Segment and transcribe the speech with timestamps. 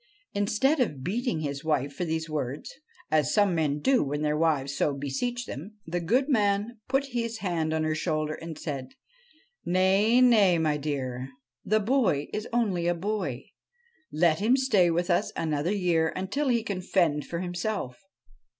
[0.33, 2.73] Instead of beating his wife for these words
[3.11, 7.71] as some men do when their wives so beseech them the goodman put his hand
[7.71, 8.95] on her shoulder and said,'
[9.77, 11.29] Nay, nay, my dear;
[11.63, 13.45] the boy is only a boy;
[14.11, 17.99] let him stay with us another year until he can fend for himself.